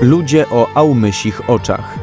Ludzie 0.00 0.46
o 0.50 0.68
ałmysich 0.74 1.50
oczach. 1.50 1.98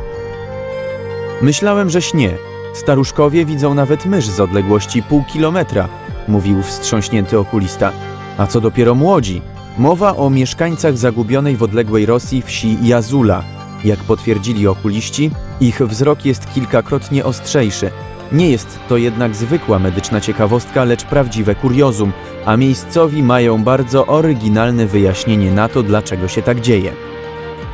Myślałem, 1.42 1.90
że 1.90 2.02
śnie. 2.02 2.30
Staruszkowie 2.74 3.46
widzą 3.46 3.74
nawet 3.74 4.06
mysz 4.06 4.28
z 4.28 4.40
odległości 4.40 5.04
pół 5.04 5.24
kilometra, 5.24 5.90
mówił 6.28 6.62
wstrząśnięty 6.62 7.40
okulista. 7.40 7.92
A 8.38 8.48
co 8.48 8.62
dopiero 8.62 8.96
młodzi? 8.96 9.42
Mowa 9.78 10.16
o 10.16 10.30
mieszkańcach 10.30 10.98
zagubionej 10.98 11.58
w 11.58 11.64
odległej 11.64 12.06
Rosji 12.06 12.42
wsi 12.42 12.78
Jazula. 12.88 13.44
Jak 13.84 14.00
potwierdzili 14.00 14.68
okuliści, 14.68 15.32
ich 15.62 15.82
wzrok 15.82 16.26
jest 16.26 16.54
kilkakrotnie 16.54 17.26
ostrzejszy. 17.26 17.92
Nie 18.32 18.52
jest 18.52 18.80
to 18.88 18.98
jednak 18.98 19.36
zwykła 19.36 19.80
medyczna 19.80 20.22
ciekawostka, 20.22 20.84
lecz 20.84 21.04
prawdziwe 21.04 21.56
kuriozum, 21.56 22.12
a 22.46 22.58
miejscowi 22.58 23.24
mają 23.24 23.64
bardzo 23.64 24.06
oryginalne 24.06 24.86
wyjaśnienie 24.86 25.52
na 25.52 25.70
to, 25.70 25.84
dlaczego 25.84 26.28
się 26.28 26.42
tak 26.42 26.62
dzieje. 26.62 27.13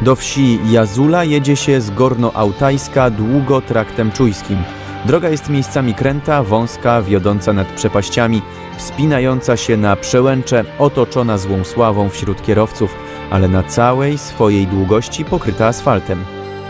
Do 0.02 0.16
wsi 0.16 0.60
Jazula 0.72 1.24
jedzie 1.24 1.56
się 1.56 1.82
z 1.82 1.92
Gorno-Autajska 1.92 3.10
długo 3.12 3.62
traktem 3.62 4.12
czujskim. 4.12 4.58
Droga 5.06 5.30
jest 5.30 5.50
miejscami 5.50 5.94
kręta, 5.94 6.44
wąska, 6.44 7.02
wiodąca 7.02 7.54
nad 7.54 7.68
przepaściami, 7.68 8.42
wspinająca 8.78 9.58
się 9.58 9.78
na 9.78 9.96
przełęcze, 9.96 10.64
otoczona 10.80 11.38
złą 11.38 11.64
sławą 11.64 12.10
wśród 12.10 12.42
kierowców, 12.42 12.96
ale 13.30 13.48
na 13.48 13.64
całej 13.64 14.18
swojej 14.18 14.68
długości 14.68 15.26
pokryta 15.26 15.68
asfaltem. 15.68 16.26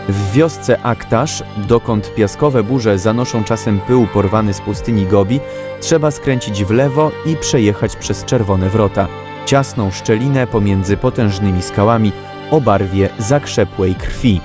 W 0.08 0.32
wiosce 0.32 0.82
Aktasz, 0.82 1.42
dokąd 1.56 2.14
piaskowe 2.14 2.62
burze 2.62 2.98
zanoszą 2.98 3.44
czasem 3.44 3.80
pył 3.80 4.06
porwany 4.06 4.54
z 4.54 4.60
pustyni 4.60 5.06
Gobi, 5.06 5.40
trzeba 5.80 6.10
skręcić 6.10 6.64
w 6.64 6.70
lewo 6.70 7.10
i 7.26 7.36
przejechać 7.36 7.96
przez 7.96 8.24
czerwone 8.24 8.68
wrota, 8.68 9.08
ciasną 9.46 9.90
szczelinę 9.90 10.46
pomiędzy 10.46 10.96
potężnymi 10.96 11.62
skałami 11.62 12.12
o 12.50 12.60
barwie 12.60 13.08
zakrzepłej 13.18 13.94
krwi. 13.94 14.40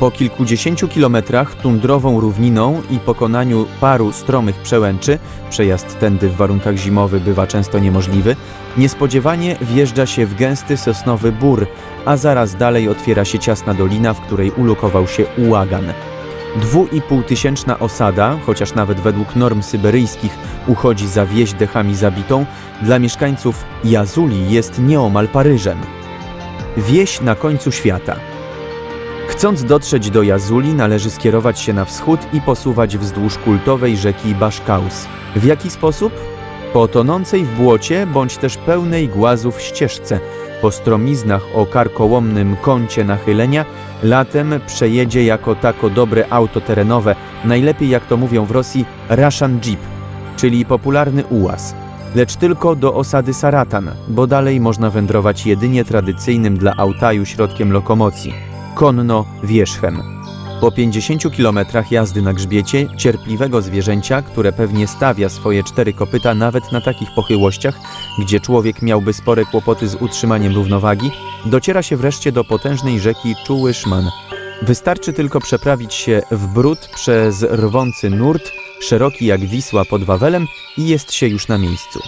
Po 0.00 0.10
kilkudziesięciu 0.10 0.88
kilometrach 0.88 1.54
tundrową 1.54 2.20
równiną 2.20 2.82
i 2.90 2.98
pokonaniu 2.98 3.66
paru 3.80 4.12
stromych 4.12 4.56
przełęczy, 4.56 5.18
przejazd 5.50 5.98
tędy 5.98 6.28
w 6.28 6.36
warunkach 6.36 6.76
zimowych 6.76 7.22
bywa 7.22 7.46
często 7.46 7.78
niemożliwy, 7.78 8.36
niespodziewanie 8.76 9.56
wjeżdża 9.60 10.06
się 10.06 10.26
w 10.26 10.34
gęsty 10.34 10.76
sosnowy 10.76 11.32
bór, 11.32 11.66
a 12.04 12.16
zaraz 12.16 12.56
dalej 12.56 12.88
otwiera 12.88 13.24
się 13.24 13.38
ciasna 13.38 13.74
dolina, 13.74 14.14
w 14.14 14.20
której 14.20 14.50
ulokował 14.50 15.08
się 15.08 15.24
ułagan. 15.38 15.84
Dwu 16.56 16.86
i 16.92 17.02
osada, 17.78 18.38
chociaż 18.46 18.74
nawet 18.74 19.00
według 19.00 19.36
norm 19.36 19.62
syberyjskich 19.62 20.38
uchodzi 20.66 21.08
za 21.08 21.26
wieś 21.26 21.52
dechami 21.52 21.94
zabitą, 21.94 22.46
dla 22.82 22.98
mieszkańców 22.98 23.64
Jazuli 23.84 24.50
jest 24.50 24.78
nieomal 24.78 25.28
Paryżem. 25.28 26.03
Wieś 26.76 27.20
na 27.20 27.34
końcu 27.34 27.72
świata. 27.72 28.16
Chcąc 29.28 29.64
dotrzeć 29.64 30.10
do 30.10 30.22
Jazuli, 30.22 30.74
należy 30.74 31.10
skierować 31.10 31.60
się 31.60 31.72
na 31.72 31.84
wschód 31.84 32.20
i 32.32 32.40
posuwać 32.40 32.98
wzdłuż 32.98 33.38
kultowej 33.38 33.96
rzeki 33.96 34.34
Baszkaus. 34.34 35.06
W 35.36 35.44
jaki 35.44 35.70
sposób? 35.70 36.12
Po 36.72 36.88
tonącej 36.88 37.44
w 37.44 37.56
błocie, 37.56 38.06
bądź 38.06 38.36
też 38.36 38.56
pełnej 38.56 39.08
głazów 39.08 39.62
ścieżce, 39.62 40.20
po 40.62 40.70
stromiznach 40.70 41.42
o 41.54 41.66
karkołomnym 41.66 42.56
kącie 42.62 43.04
nachylenia, 43.04 43.64
latem 44.02 44.60
przejedzie 44.66 45.24
jako 45.24 45.54
tako 45.54 45.90
dobre 45.90 46.26
auto 46.30 46.60
terenowe, 46.60 47.14
najlepiej 47.44 47.88
jak 47.88 48.06
to 48.06 48.16
mówią 48.16 48.44
w 48.44 48.50
Rosji, 48.50 48.84
Russian 49.08 49.60
Jeep, 49.60 49.80
czyli 50.36 50.64
popularny 50.64 51.24
ułaz. 51.24 51.83
Lecz 52.14 52.36
tylko 52.36 52.76
do 52.76 52.94
osady 52.94 53.34
Saratan, 53.34 53.90
bo 54.08 54.26
dalej 54.26 54.60
można 54.60 54.90
wędrować 54.90 55.46
jedynie 55.46 55.84
tradycyjnym 55.84 56.58
dla 56.58 56.76
Autaju 56.76 57.26
środkiem 57.26 57.72
lokomocji 57.72 58.34
konno 58.74 59.24
wierzchem. 59.42 60.02
Po 60.60 60.72
50 60.72 61.32
kilometrach 61.32 61.92
jazdy 61.92 62.22
na 62.22 62.32
grzbiecie, 62.32 62.88
cierpliwego 62.96 63.62
zwierzęcia, 63.62 64.22
które 64.22 64.52
pewnie 64.52 64.86
stawia 64.86 65.28
swoje 65.28 65.64
cztery 65.64 65.92
kopyta 65.92 66.34
nawet 66.34 66.72
na 66.72 66.80
takich 66.80 67.08
pochyłościach, 67.16 67.78
gdzie 68.18 68.40
człowiek 68.40 68.82
miałby 68.82 69.12
spore 69.12 69.44
kłopoty 69.44 69.88
z 69.88 69.94
utrzymaniem 69.94 70.54
równowagi, 70.54 71.10
dociera 71.46 71.82
się 71.82 71.96
wreszcie 71.96 72.32
do 72.32 72.44
potężnej 72.44 73.00
rzeki 73.00 73.34
Czułyszman. 73.46 74.10
Wystarczy 74.62 75.12
tylko 75.12 75.40
przeprawić 75.40 75.94
się 75.94 76.22
w 76.30 76.46
brud 76.46 76.78
przez 76.94 77.42
rwący 77.42 78.10
nurt, 78.10 78.52
szeroki 78.80 79.26
jak 79.26 79.40
Wisła 79.40 79.84
pod 79.84 80.04
Wawelem 80.04 80.46
i 80.78 80.88
jest 80.88 81.12
się 81.12 81.26
już 81.26 81.48
na 81.48 81.58
miejscu. 81.58 82.00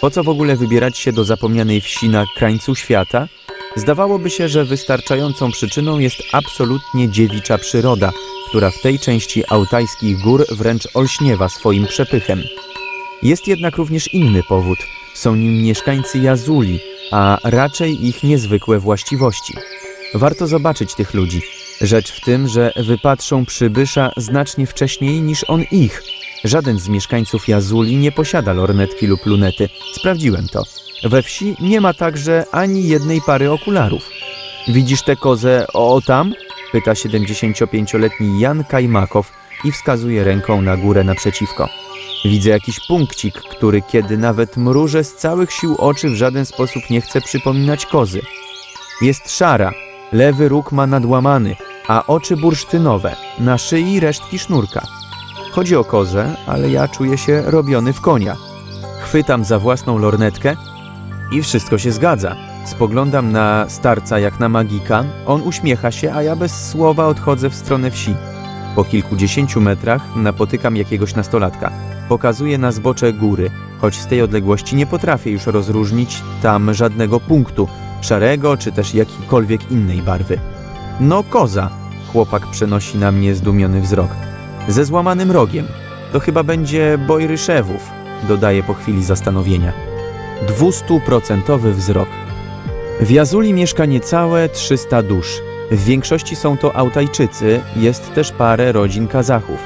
Po 0.00 0.10
co 0.10 0.24
w 0.24 0.28
ogóle 0.28 0.56
wybierać 0.56 0.98
się 0.98 1.12
do 1.12 1.24
zapomnianej 1.24 1.80
wsi 1.80 2.08
na 2.08 2.24
krańcu 2.36 2.74
świata? 2.74 3.28
Zdawałoby 3.76 4.30
się, 4.30 4.48
że 4.48 4.64
wystarczającą 4.64 5.50
przyczyną 5.50 5.98
jest 5.98 6.22
absolutnie 6.32 7.08
dziewicza 7.08 7.58
przyroda, 7.58 8.12
która 8.48 8.70
w 8.70 8.80
tej 8.82 8.98
części 8.98 9.42
autajskich 9.48 10.20
gór 10.20 10.44
wręcz 10.50 10.88
olśniewa 10.94 11.48
swoim 11.48 11.86
przepychem. 11.86 12.42
Jest 13.22 13.48
jednak 13.48 13.76
również 13.76 14.14
inny 14.14 14.42
powód. 14.42 14.78
Są 15.14 15.36
nim 15.36 15.62
mieszkańcy 15.62 16.18
Jazuli, 16.18 16.80
a 17.12 17.38
raczej 17.44 18.06
ich 18.06 18.22
niezwykłe 18.22 18.78
właściwości. 18.78 19.54
Warto 20.14 20.46
zobaczyć 20.46 20.94
tych 20.94 21.14
ludzi. 21.14 21.42
Rzecz 21.80 22.12
w 22.12 22.20
tym, 22.20 22.48
że 22.48 22.72
wypatrzą 22.76 23.46
przybysza 23.46 24.12
znacznie 24.16 24.66
wcześniej 24.66 25.22
niż 25.22 25.44
on 25.48 25.62
ich. 25.70 26.02
Żaden 26.44 26.78
z 26.78 26.88
mieszkańców 26.88 27.48
Jazuli 27.48 27.96
nie 27.96 28.12
posiada 28.12 28.52
lornetki 28.52 29.06
lub 29.06 29.26
lunety. 29.26 29.68
Sprawdziłem 29.94 30.48
to. 30.48 30.62
We 31.04 31.22
wsi 31.22 31.56
nie 31.60 31.80
ma 31.80 31.94
także 31.94 32.44
ani 32.52 32.88
jednej 32.88 33.20
pary 33.20 33.50
okularów. 33.50 34.10
Widzisz 34.68 35.02
tę 35.02 35.16
kozę 35.16 35.66
o 35.74 36.00
tam? 36.06 36.34
Pyta 36.72 36.92
75-letni 36.92 38.40
Jan 38.40 38.64
Kajmakow 38.64 39.32
i 39.64 39.72
wskazuje 39.72 40.24
ręką 40.24 40.62
na 40.62 40.76
górę 40.76 41.04
naprzeciwko. 41.04 41.68
Widzę 42.24 42.50
jakiś 42.50 42.80
punkcik, 42.88 43.34
który 43.34 43.82
kiedy 43.82 44.18
nawet 44.18 44.56
mrużę 44.56 45.04
z 45.04 45.14
całych 45.14 45.52
sił 45.52 45.76
oczy 45.78 46.10
w 46.10 46.14
żaden 46.14 46.46
sposób 46.46 46.82
nie 46.90 47.00
chce 47.00 47.20
przypominać 47.20 47.86
kozy. 47.86 48.20
Jest 49.00 49.36
szara, 49.36 49.72
lewy 50.14 50.48
róg 50.48 50.72
ma 50.72 50.86
nadłamany, 50.86 51.56
a 51.88 52.06
oczy 52.06 52.36
bursztynowe, 52.36 53.16
na 53.38 53.58
szyi 53.58 54.00
resztki 54.00 54.38
sznurka. 54.38 54.86
Chodzi 55.52 55.76
o 55.76 55.84
kozę, 55.84 56.36
ale 56.46 56.70
ja 56.70 56.88
czuję 56.88 57.18
się 57.18 57.42
robiony 57.46 57.92
w 57.92 58.00
konia. 58.00 58.36
Chwytam 59.00 59.44
za 59.44 59.58
własną 59.58 59.98
lornetkę 59.98 60.56
i 61.32 61.42
wszystko 61.42 61.78
się 61.78 61.92
zgadza. 61.92 62.36
Spoglądam 62.64 63.32
na 63.32 63.66
starca 63.68 64.18
jak 64.18 64.40
na 64.40 64.48
magika, 64.48 65.04
on 65.26 65.42
uśmiecha 65.42 65.90
się, 65.90 66.14
a 66.14 66.22
ja 66.22 66.36
bez 66.36 66.70
słowa 66.70 67.06
odchodzę 67.06 67.50
w 67.50 67.54
stronę 67.54 67.90
wsi. 67.90 68.14
Po 68.74 68.84
kilkudziesięciu 68.84 69.60
metrach 69.60 70.16
napotykam 70.16 70.76
jakiegoś 70.76 71.14
nastolatka. 71.14 71.70
Pokazuje 72.08 72.58
na 72.58 72.72
zbocze 72.72 73.12
góry, 73.12 73.50
choć 73.80 74.00
z 74.00 74.06
tej 74.06 74.22
odległości 74.22 74.76
nie 74.76 74.86
potrafię 74.86 75.30
już 75.30 75.46
rozróżnić 75.46 76.22
tam 76.42 76.74
żadnego 76.74 77.20
punktu, 77.20 77.68
szarego 78.04 78.56
czy 78.56 78.72
też 78.72 78.94
jakiejkolwiek 78.94 79.70
innej 79.70 80.02
barwy. 80.02 80.38
No 81.00 81.22
koza, 81.22 81.70
chłopak 82.12 82.46
przenosi 82.50 82.98
na 82.98 83.12
mnie 83.12 83.34
zdumiony 83.34 83.80
wzrok. 83.80 84.08
Ze 84.68 84.84
złamanym 84.84 85.30
rogiem. 85.30 85.66
To 86.12 86.20
chyba 86.20 86.42
będzie 86.42 86.98
boj 87.06 87.26
ryszewów, 87.26 87.90
dodaje 88.28 88.62
po 88.62 88.74
chwili 88.74 89.04
zastanowienia. 89.04 89.72
200% 90.46 91.72
wzrok. 91.72 92.08
W 93.00 93.10
Jazuli 93.10 93.52
mieszka 93.52 93.84
niecałe 93.84 94.48
300 94.48 95.02
dusz. 95.02 95.40
W 95.70 95.84
większości 95.84 96.36
są 96.36 96.56
to 96.56 96.76
Autajczycy, 96.76 97.60
jest 97.76 98.14
też 98.14 98.32
parę 98.32 98.72
rodzin 98.72 99.08
Kazachów. 99.08 99.60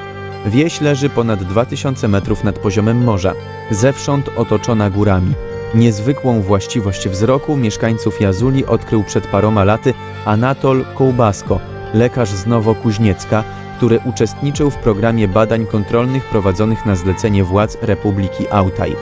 Wieś 0.46 0.80
leży 0.80 1.08
ponad 1.08 1.44
2000 1.44 2.08
metrów 2.08 2.44
nad 2.44 2.58
poziomem 2.58 3.04
morza, 3.04 3.32
zewsząd 3.70 4.30
otoczona 4.36 4.90
górami. 4.90 5.34
Niezwykłą 5.74 6.40
właściwość 6.40 7.08
wzroku 7.08 7.56
mieszkańców 7.56 8.20
Jazuli 8.20 8.66
odkrył 8.66 9.04
przed 9.04 9.26
paroma 9.26 9.64
laty 9.64 9.94
Anatol 10.24 10.84
Kołbasko, 10.94 11.60
lekarz 11.94 12.28
z 12.28 12.46
Nowokuźniecka, 12.46 13.44
który 13.76 14.00
uczestniczył 14.04 14.70
w 14.70 14.76
programie 14.76 15.28
badań 15.28 15.66
kontrolnych 15.66 16.24
prowadzonych 16.24 16.86
na 16.86 16.96
zlecenie 16.96 17.44
władz 17.44 17.78
Republiki 17.82 18.48
Autaj. 18.50 18.96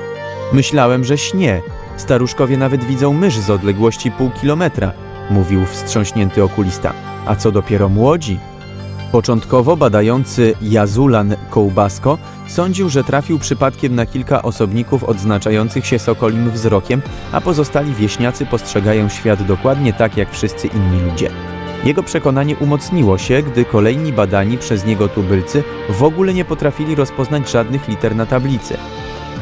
Myślałem, 0.52 1.04
że 1.04 1.18
śnie. 1.18 1.62
Staruszkowie 1.96 2.56
nawet 2.56 2.84
widzą 2.84 3.12
mysz 3.12 3.38
z 3.38 3.50
odległości 3.50 4.10
pół 4.10 4.30
kilometra, 4.30 4.92
mówił 5.30 5.66
wstrząśnięty 5.66 6.44
okulista. 6.44 6.92
A 7.26 7.36
co 7.36 7.52
dopiero 7.52 7.88
młodzi? 7.88 8.38
Początkowo 9.12 9.76
badający 9.76 10.54
Jazulan 10.62 11.36
Kołbasko 11.50 12.18
sądził, 12.46 12.88
że 12.88 13.04
trafił 13.04 13.38
przypadkiem 13.38 13.94
na 13.94 14.06
kilka 14.06 14.42
osobników 14.42 15.04
odznaczających 15.04 15.86
się 15.86 15.98
sokolim 15.98 16.50
wzrokiem, 16.50 17.02
a 17.32 17.40
pozostali 17.40 17.94
wieśniacy 17.94 18.46
postrzegają 18.46 19.08
świat 19.08 19.42
dokładnie 19.42 19.92
tak 19.92 20.16
jak 20.16 20.32
wszyscy 20.32 20.66
inni 20.66 21.00
ludzie. 21.00 21.30
Jego 21.84 22.02
przekonanie 22.02 22.56
umocniło 22.56 23.18
się, 23.18 23.42
gdy 23.42 23.64
kolejni 23.64 24.12
badani 24.12 24.58
przez 24.58 24.86
niego 24.86 25.08
tubylcy 25.08 25.62
w 25.88 26.02
ogóle 26.02 26.34
nie 26.34 26.44
potrafili 26.44 26.94
rozpoznać 26.94 27.50
żadnych 27.50 27.88
liter 27.88 28.16
na 28.16 28.26
tablicy. 28.26 28.76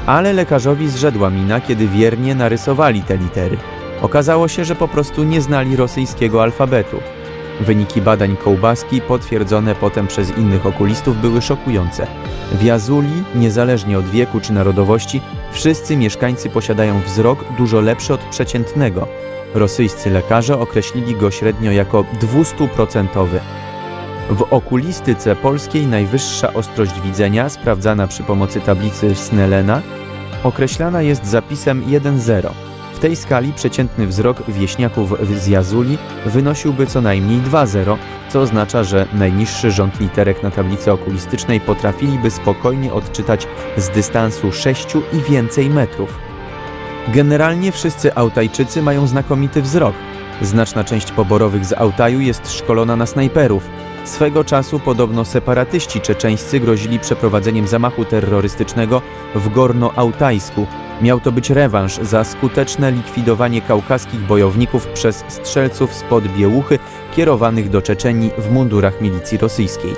Ale 0.07 0.33
lekarzowi 0.33 0.89
zrzedła 0.89 1.31
mina, 1.31 1.61
kiedy 1.61 1.89
wiernie 1.89 2.35
narysowali 2.35 3.03
te 3.03 3.17
litery. 3.17 3.57
Okazało 4.03 4.49
się, 4.49 4.65
że 4.65 4.75
po 4.75 4.89
prostu 4.89 5.25
nie 5.25 5.41
znali 5.41 5.77
rosyjskiego 5.77 6.43
alfabetu. 6.43 6.97
Wyniki 7.61 8.01
badań 8.01 8.37
kołbaski, 8.37 9.01
potwierdzone 9.01 9.75
potem 9.75 10.07
przez 10.07 10.39
innych 10.39 10.67
okulistów, 10.67 11.21
były 11.21 11.43
szokujące. 11.43 12.07
W 12.53 12.63
Jazuli, 12.63 13.23
niezależnie 13.35 13.99
od 13.99 14.07
wieku 14.07 14.41
czy 14.41 14.53
narodowości, 14.53 15.21
wszyscy 15.53 15.97
mieszkańcy 15.97 16.51
posiadają 16.51 17.01
wzrok 17.01 17.39
dużo 17.59 17.81
lepszy 17.81 18.15
od 18.15 18.21
przeciętnego. 18.21 19.09
Rosyjscy 19.55 20.11
lekarze 20.11 20.59
określili 20.59 21.15
go 21.15 21.31
średnio 21.31 21.73
jako 21.73 22.05
200%. 22.21 23.27
W 24.31 24.43
okulistyce 24.51 25.37
polskiej 25.37 25.87
najwyższa 25.87 26.53
ostrość 26.53 27.01
widzenia, 27.01 27.49
sprawdzana 27.49 28.07
przy 28.07 28.23
pomocy 28.23 28.61
tablicy 28.61 29.15
Snellena, 29.15 29.83
określana 30.45 31.03
jest 31.03 31.27
zapisem 31.27 31.83
1,0. 31.83 32.64
Tej 33.05 33.17
skali 33.17 33.53
przeciętny 33.53 34.07
wzrok 34.07 34.51
wieśniaków 34.51 35.15
z 35.37 35.47
Jazuli 35.47 35.99
wynosiłby 36.27 36.87
co 36.87 37.01
najmniej 37.01 37.39
2,0, 37.39 37.97
co 38.29 38.41
oznacza, 38.41 38.85
że 38.85 39.07
najniższy 39.15 39.71
rząd 39.71 40.01
literek 40.01 40.43
na 40.43 40.51
tablicy 40.51 40.93
okulistycznej 40.93 41.61
potrafiliby 41.61 42.31
spokojnie 42.31 42.93
odczytać 42.93 43.47
z 43.77 43.89
dystansu 43.89 44.53
6 44.53 44.87
i 45.13 45.31
więcej 45.31 45.71
metrów. 45.71 46.19
Generalnie 47.09 47.73
wszyscy 47.73 48.15
Autajczycy 48.15 48.83
mają 48.83 49.07
znakomity 49.07 49.63
wzrok. 49.63 49.95
Znaczna 50.43 50.85
część 50.85 51.13
poborowych 51.13 51.65
z 51.65 51.73
Autaju 51.73 52.21
jest 52.21 52.53
szkolona 52.53 52.97
na 52.97 53.07
snajperów. 53.07 53.69
Swego 54.05 54.45
czasu 54.45 54.81
podobno 54.81 55.25
separatyści 55.25 56.01
czeczeńscy 56.01 56.61
grozili 56.61 56.99
przeprowadzeniem 56.99 57.69
zamachu 57.69 58.05
terrorystycznego 58.05 59.03
w 59.35 59.49
Gorno-Autajsku. 59.49 60.67
Miał 61.03 61.21
to 61.21 61.33
być 61.33 61.51
rewanż 61.51 61.99
za 62.03 62.25
skuteczne 62.25 62.93
likwidowanie 62.93 63.61
kaukaskich 63.61 64.21
bojowników 64.21 64.87
przez 64.87 65.25
strzelców 65.29 65.95
spod 65.95 66.29
Biełuchy 66.29 66.79
kierowanych 67.17 67.71
do 67.71 67.83
Czeczenii 67.83 68.31
w 68.39 68.51
mundurach 68.51 69.01
milicji 69.01 69.39
rosyjskiej. 69.39 69.95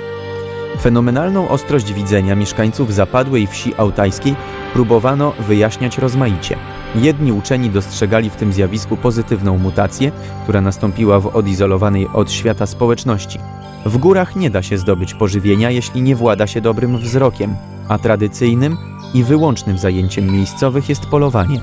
Fenomenalną 0.81 1.49
ostrość 1.49 1.93
widzenia 1.93 2.35
mieszkańców 2.35 2.93
zapadłej 2.93 3.47
wsi 3.47 3.73
autajskiej 3.77 4.35
próbowano 4.73 5.33
wyjaśniać 5.39 5.97
rozmaicie. 5.97 6.57
Jedni 6.95 7.31
uczeni 7.31 7.69
dostrzegali 7.69 8.29
w 8.29 8.35
tym 8.35 8.53
zjawisku 8.53 8.97
pozytywną 8.97 9.57
mutację, 9.57 10.11
która 10.43 10.61
nastąpiła 10.61 11.19
w 11.19 11.35
odizolowanej 11.35 12.07
od 12.13 12.31
świata 12.31 12.65
społeczności. 12.65 13.39
W 13.87 13.97
górach 13.97 14.35
nie 14.35 14.49
da 14.49 14.63
się 14.63 14.77
zdobyć 14.77 15.13
pożywienia, 15.13 15.71
jeśli 15.71 16.01
nie 16.01 16.15
włada 16.15 16.47
się 16.47 16.61
dobrym 16.61 16.97
wzrokiem, 16.97 17.55
a 17.87 17.97
tradycyjnym 17.97 18.77
i 19.13 19.23
wyłącznym 19.23 19.77
zajęciem 19.77 20.31
miejscowych 20.31 20.89
jest 20.89 21.05
polowanie. 21.05 21.61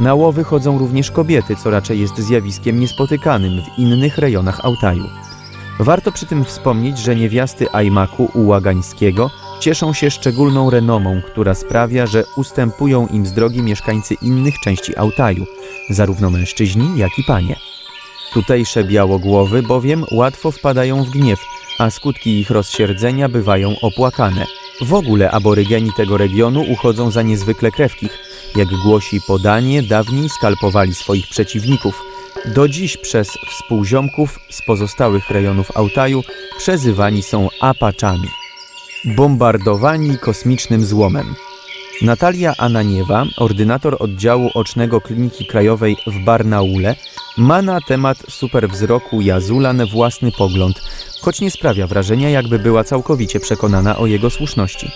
Na 0.00 0.14
łowy 0.14 0.44
chodzą 0.44 0.78
również 0.78 1.10
kobiety, 1.10 1.56
co 1.56 1.70
raczej 1.70 2.00
jest 2.00 2.18
zjawiskiem 2.18 2.80
niespotykanym 2.80 3.62
w 3.62 3.78
innych 3.78 4.18
rejonach 4.18 4.60
Altaju. 4.64 5.04
Warto 5.78 6.12
przy 6.12 6.26
tym 6.26 6.44
wspomnieć, 6.44 6.98
że 6.98 7.16
niewiasty 7.16 7.72
Ajmaku 7.72 8.30
Ułagańskiego 8.34 9.30
cieszą 9.60 9.92
się 9.92 10.10
szczególną 10.10 10.70
renomą, 10.70 11.20
która 11.26 11.54
sprawia, 11.54 12.06
że 12.06 12.24
ustępują 12.36 13.06
im 13.06 13.26
z 13.26 13.32
drogi 13.32 13.62
mieszkańcy 13.62 14.14
innych 14.22 14.58
części 14.58 14.96
Altaju, 14.96 15.46
zarówno 15.90 16.30
mężczyźni, 16.30 16.98
jak 16.98 17.18
i 17.18 17.24
panie. 17.24 17.56
Tutejsze 18.32 18.84
białogłowy 18.84 19.62
bowiem 19.62 20.04
łatwo 20.12 20.50
wpadają 20.50 21.04
w 21.04 21.10
gniew, 21.10 21.40
a 21.78 21.90
skutki 21.90 22.40
ich 22.40 22.50
rozsierdzenia 22.50 23.28
bywają 23.28 23.76
opłakane. 23.82 24.46
W 24.80 24.94
ogóle 24.94 25.30
aborygeni 25.30 25.90
tego 25.96 26.16
regionu 26.16 26.62
uchodzą 26.62 27.10
za 27.10 27.22
niezwykle 27.22 27.70
krewkich. 27.70 28.18
Jak 28.56 28.68
głosi 28.68 29.20
podanie, 29.26 29.82
dawniej 29.82 30.28
skalpowali 30.28 30.94
swoich 30.94 31.28
przeciwników. 31.28 32.02
Do 32.46 32.68
dziś 32.68 32.96
przez 32.96 33.28
współziomków 33.50 34.38
z 34.50 34.62
pozostałych 34.62 35.30
rejonów 35.30 35.76
Altaju 35.76 36.22
przezywani 36.58 37.22
są 37.22 37.48
Apaczami. 37.60 38.28
Bombardowani 39.04 40.18
kosmicznym 40.18 40.84
złomem. 40.84 41.34
Natalia 42.02 42.54
Ananiewa, 42.58 43.24
ordynator 43.36 43.96
oddziału 43.98 44.50
ocznego 44.54 45.00
Kliniki 45.00 45.46
Krajowej 45.46 45.96
w 46.06 46.24
Barnaule, 46.24 46.96
ma 47.36 47.62
na 47.62 47.80
temat 47.80 48.18
superwzroku 48.28 49.20
Jazulan 49.20 49.86
własny 49.86 50.32
pogląd, 50.32 50.80
choć 51.22 51.40
nie 51.40 51.50
sprawia 51.50 51.86
wrażenia, 51.86 52.30
jakby 52.30 52.58
była 52.58 52.84
całkowicie 52.84 53.40
przekonana 53.40 53.96
o 53.96 54.06
jego 54.06 54.30
słuszności. 54.30 54.90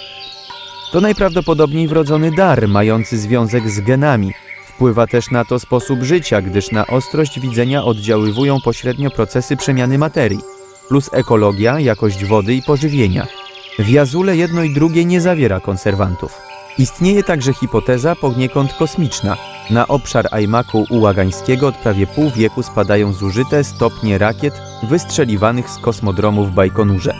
To 0.93 1.01
najprawdopodobniej 1.01 1.89
wrodzony 1.89 2.31
dar, 2.31 2.69
mający 2.69 3.19
związek 3.19 3.71
z 3.71 3.81
genami. 3.81 4.33
Wpływa 4.67 5.07
też 5.07 5.31
na 5.31 5.45
to 5.45 5.59
sposób 5.59 6.03
życia, 6.03 6.43
gdyż 6.43 6.71
na 6.71 6.87
ostrość 6.87 7.41
widzenia 7.41 7.85
oddziaływują 7.85 8.61
pośrednio 8.61 9.11
procesy 9.11 9.57
przemiany 9.57 9.99
materii, 9.99 10.41
plus 10.89 11.11
ekologia, 11.13 11.81
jakość 11.81 12.25
wody 12.25 12.55
i 12.55 12.63
pożywienia. 12.63 13.27
W 13.79 13.89
Jazule 13.89 14.37
jedno 14.37 14.63
i 14.63 14.75
drugie 14.75 15.05
nie 15.05 15.21
zawiera 15.21 15.61
konserwantów. 15.61 16.39
Istnieje 16.79 17.23
także 17.23 17.53
hipoteza 17.53 18.17
poniekąd 18.17 18.73
kosmiczna. 18.73 19.37
Na 19.71 19.89
obszar 19.89 20.29
Ajmaku 20.31 20.85
Ułagańskiego 20.91 21.69
od 21.69 21.77
prawie 21.77 22.07
pół 22.07 22.31
wieku 22.31 22.63
spadają 22.63 23.13
zużyte 23.13 23.65
stopnie 23.65 24.19
rakiet 24.19 24.63
wystrzeliwanych 24.83 25.71
z 25.71 25.79
kosmodromu 25.79 26.45
w 26.45 26.51
Bajkonurze. 26.51 27.15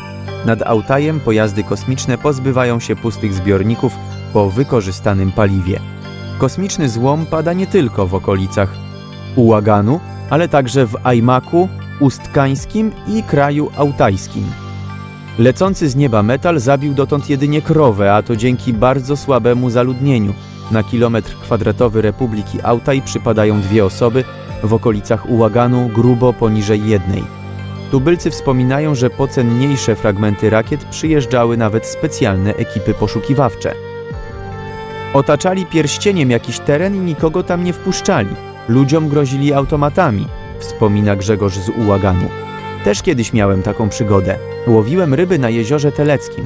Nad 0.47 0.63
Autajem 0.63 1.21
pojazdy 1.21 1.65
kosmiczne 1.65 2.19
pozbywają 2.19 2.81
się 2.81 2.97
pustych 2.97 3.35
zbiorników 3.35 3.93
po 4.33 4.51
wykorzystanym 4.51 5.33
paliwie. 5.33 5.81
Kosmiczny 6.39 6.89
złom 6.89 7.27
pada 7.27 7.53
nie 7.53 7.67
tylko 7.67 8.07
w 8.07 8.15
okolicach 8.15 8.75
Ułaganu, 9.37 10.01
ale 10.31 10.49
także 10.49 10.87
w 10.87 10.97
Ajmaku, 11.03 11.69
Ustkańskim 12.01 12.93
i 13.09 13.23
kraju 13.23 13.71
autajskim. 13.77 14.45
Lecący 15.39 15.89
z 15.89 15.97
nieba 15.97 16.23
metal 16.23 16.61
zabił 16.61 16.95
dotąd 16.95 17.31
jedynie 17.31 17.63
krowę, 17.63 18.15
a 18.15 18.23
to 18.23 18.37
dzięki 18.37 18.73
bardzo 18.73 19.17
słabemu 19.17 19.71
zaludnieniu. 19.71 20.35
Na 20.71 20.83
kilometr 20.83 21.37
kwadratowy 21.37 22.03
Republiki 22.03 22.59
Autaj 22.63 23.03
przypadają 23.03 23.61
dwie 23.61 23.85
osoby, 23.85 24.25
w 24.63 24.75
okolicach 24.75 25.31
Ułaganu 25.31 25.89
grubo 25.89 26.33
poniżej 26.33 26.87
jednej. 26.87 27.25
Tubylcy 27.91 28.31
wspominają, 28.31 28.95
że 28.95 29.11
po 29.11 29.29
cenniejsze 29.29 29.97
fragmenty 29.97 30.51
rakiet 30.51 30.85
przyjeżdżały 30.85 31.57
nawet 31.57 31.87
specjalne 31.87 32.55
ekipy 32.55 32.95
poszukiwawcze. 32.95 33.75
Otaczali 35.15 35.67
pierścieniem 35.67 36.31
jakiś 36.31 36.59
teren 36.59 36.95
i 36.95 36.99
nikogo 36.99 37.43
tam 37.43 37.65
nie 37.65 37.73
wpuszczali. 37.73 38.37
Ludziom 38.69 39.09
grozili 39.09 39.53
automatami, 39.53 40.27
wspomina 40.59 41.17
Grzegorz 41.17 41.55
z 41.55 41.69
Ułaganu. 41.69 42.29
Też 42.85 43.03
kiedyś 43.03 43.33
miałem 43.33 43.63
taką 43.63 43.89
przygodę. 43.89 44.39
Łowiłem 44.67 45.15
ryby 45.15 45.39
na 45.39 45.51
jeziorze 45.51 45.93
Teleckim. 45.93 46.45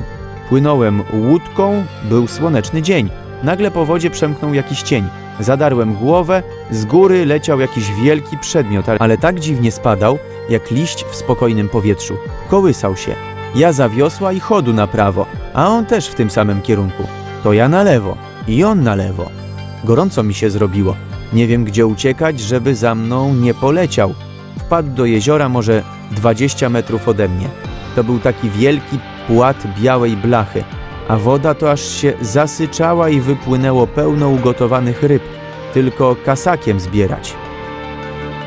Płynąłem 0.48 1.02
łódką, 1.12 1.84
był 2.04 2.26
słoneczny 2.26 2.82
dzień. 2.82 3.10
Nagle 3.44 3.70
po 3.70 3.86
wodzie 3.86 4.10
przemknął 4.10 4.54
jakiś 4.54 4.82
cień. 4.82 5.08
Zadarłem 5.40 5.94
głowę, 5.94 6.42
z 6.70 6.84
góry 6.84 7.26
leciał 7.26 7.60
jakiś 7.60 7.92
wielki 7.92 8.38
przedmiot, 8.38 8.86
ale 8.98 9.18
tak 9.18 9.40
dziwnie 9.40 9.72
spadał, 9.72 10.18
jak 10.48 10.70
liść 10.70 11.04
w 11.04 11.14
spokojnym 11.14 11.68
powietrzu. 11.68 12.14
Kołysał 12.48 12.96
się. 12.96 13.14
Ja 13.54 13.72
za 13.72 13.88
wiosła 13.88 14.32
i 14.32 14.40
chodu 14.40 14.72
na 14.72 14.86
prawo, 14.86 15.26
a 15.54 15.68
on 15.68 15.86
też 15.86 16.08
w 16.08 16.14
tym 16.14 16.30
samym 16.30 16.62
kierunku. 16.62 17.02
To 17.42 17.52
ja 17.52 17.68
na 17.68 17.82
lewo 17.82 18.16
i 18.48 18.64
on 18.64 18.82
na 18.82 18.94
lewo. 18.94 19.30
Gorąco 19.84 20.22
mi 20.22 20.34
się 20.34 20.50
zrobiło. 20.50 20.96
Nie 21.32 21.46
wiem, 21.46 21.64
gdzie 21.64 21.86
uciekać, 21.86 22.40
żeby 22.40 22.74
za 22.74 22.94
mną 22.94 23.34
nie 23.34 23.54
poleciał. 23.54 24.14
Wpadł 24.58 24.88
do 24.88 25.04
jeziora 25.04 25.48
może 25.48 25.82
20 26.10 26.68
metrów 26.68 27.08
ode 27.08 27.28
mnie. 27.28 27.48
To 27.96 28.04
był 28.04 28.18
taki 28.18 28.50
wielki 28.50 28.98
płat 29.26 29.56
białej 29.80 30.16
blachy, 30.16 30.64
a 31.08 31.16
woda 31.16 31.54
to 31.54 31.70
aż 31.70 31.80
się 31.80 32.12
zasyczała 32.20 33.08
i 33.08 33.20
wypłynęło 33.20 33.86
pełno 33.86 34.28
ugotowanych 34.28 35.02
ryb, 35.02 35.22
tylko 35.74 36.16
kasakiem 36.24 36.80
zbierać. 36.80 37.34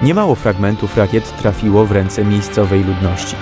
Niemało 0.04 0.36
fragmentów 0.36 0.98
rakiet 0.98 1.38
trafiło 1.42 1.86
w 1.86 1.92
ręce 1.92 2.26
miejscowej 2.26 2.84
ludności. 2.84 3.36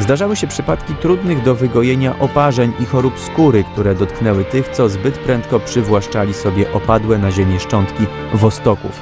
Zdarzały 0.00 0.36
się 0.36 0.46
przypadki 0.46 0.94
trudnych 0.94 1.42
do 1.42 1.54
wygojenia 1.54 2.18
oparzeń 2.18 2.72
i 2.80 2.84
chorób 2.84 3.18
skóry, 3.18 3.64
które 3.72 3.94
dotknęły 3.94 4.44
tych, 4.44 4.68
co 4.68 4.88
zbyt 4.88 5.18
prędko 5.18 5.60
przywłaszczali 5.60 6.34
sobie 6.34 6.72
opadłe 6.72 7.18
na 7.18 7.30
ziemię 7.30 7.60
szczątki 7.60 8.06
wostoków. 8.34 9.00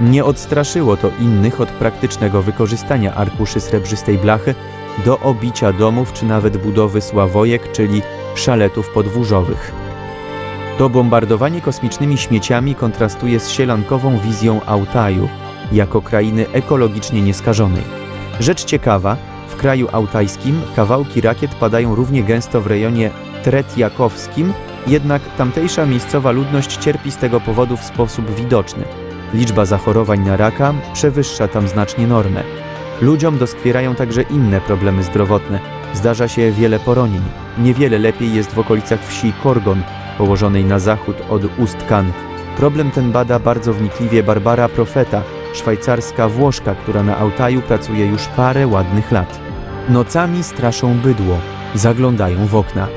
Nie 0.00 0.24
odstraszyło 0.24 0.96
to 0.96 1.10
innych 1.20 1.60
od 1.60 1.68
praktycznego 1.68 2.42
wykorzystania 2.42 3.14
arkuszy 3.14 3.60
srebrzystej 3.60 4.18
blachy 4.18 4.54
do 5.04 5.18
obicia 5.18 5.72
domów 5.72 6.12
czy 6.12 6.26
nawet 6.26 6.56
budowy 6.56 7.00
sławojek, 7.00 7.72
czyli 7.72 8.02
szaletów 8.34 8.88
podwórzowych. 8.88 9.72
To 10.78 10.88
bombardowanie 10.88 11.60
kosmicznymi 11.60 12.18
śmieciami 12.18 12.74
kontrastuje 12.74 13.40
z 13.40 13.50
sielankową 13.50 14.18
wizją 14.18 14.60
Altaju 14.64 15.28
jako 15.72 16.02
krainy 16.02 16.46
ekologicznie 16.52 17.22
nieskażonej. 17.22 17.82
Rzecz 18.40 18.64
ciekawa, 18.64 19.16
w 19.48 19.56
kraju 19.56 19.88
autajskim 19.92 20.60
kawałki 20.76 21.20
rakiet 21.20 21.54
padają 21.54 21.94
równie 21.94 22.22
gęsto 22.22 22.60
w 22.60 22.66
rejonie 22.66 23.10
Tretjakowskim, 23.42 24.52
jednak 24.86 25.22
tamtejsza 25.38 25.86
miejscowa 25.86 26.30
ludność 26.30 26.76
cierpi 26.76 27.10
z 27.10 27.16
tego 27.16 27.40
powodu 27.40 27.76
w 27.76 27.84
sposób 27.84 28.34
widoczny. 28.34 28.84
Liczba 29.34 29.64
zachorowań 29.64 30.20
na 30.20 30.36
raka 30.36 30.74
przewyższa 30.92 31.48
tam 31.48 31.68
znacznie 31.68 32.06
normę. 32.06 32.42
Ludziom 33.00 33.38
doskwierają 33.38 33.94
także 33.94 34.22
inne 34.22 34.60
problemy 34.60 35.02
zdrowotne. 35.02 35.58
Zdarza 35.94 36.28
się 36.28 36.52
wiele 36.52 36.78
poronień. 36.78 37.22
Niewiele 37.58 37.98
lepiej 37.98 38.34
jest 38.34 38.52
w 38.52 38.58
okolicach 38.58 39.06
wsi 39.06 39.32
Korgon, 39.42 39.82
położonej 40.18 40.64
na 40.64 40.78
zachód 40.78 41.16
od 41.30 41.58
Ust 41.58 41.86
Kan. 41.88 42.12
Problem 42.56 42.90
ten 42.90 43.12
bada 43.12 43.38
bardzo 43.38 43.72
wnikliwie 43.72 44.22
Barbara 44.22 44.68
Profeta, 44.68 45.22
szwajcarska 45.54 46.28
Włoszka, 46.28 46.74
która 46.74 47.02
na 47.02 47.18
Altaju 47.18 47.62
pracuje 47.62 48.06
już 48.06 48.26
parę 48.26 48.66
ładnych 48.66 49.12
lat. 49.12 49.40
Nocami 49.88 50.42
straszą 50.42 50.98
bydło, 50.98 51.38
zaglądają 51.74 52.46
w 52.46 52.54
okna. 52.54 52.88